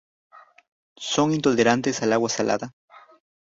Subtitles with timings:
[0.97, 2.73] Son intolerantes al agua salada.